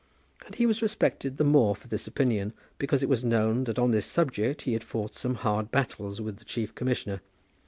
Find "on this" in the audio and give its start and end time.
3.77-4.07